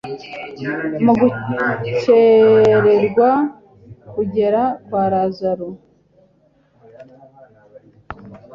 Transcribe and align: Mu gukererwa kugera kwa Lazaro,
Mu 1.03 1.13
gukererwa 1.21 3.29
kugera 4.13 4.61
kwa 4.85 5.03
Lazaro, 5.11 5.69